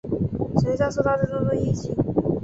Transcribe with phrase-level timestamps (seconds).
[0.63, 1.93] 身上受到重重一击